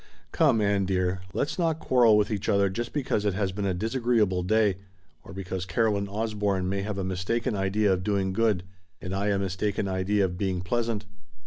"Come, 0.31 0.61
Ann 0.61 0.87
dear, 0.87 1.21
let's 1.31 1.59
not 1.59 1.77
quarrel 1.77 2.17
with 2.17 2.31
each 2.31 2.49
other 2.49 2.71
just 2.71 2.91
because 2.91 3.23
it 3.23 3.35
has 3.35 3.51
been 3.51 3.67
a 3.67 3.73
disagreeable 3.75 4.41
day, 4.41 4.77
or 5.23 5.31
because 5.31 5.63
Caroline 5.67 6.07
Osborne 6.07 6.67
may 6.67 6.81
have 6.81 6.97
a 6.97 7.03
mistaken 7.03 7.55
idea 7.55 7.93
of 7.93 8.03
doing 8.03 8.33
good 8.33 8.63
and 8.99 9.13
I 9.13 9.27
a 9.27 9.37
mistaken 9.37 9.87
idea 9.87 10.25
of 10.25 10.39
being 10.39 10.61
pleasant. 10.61 11.05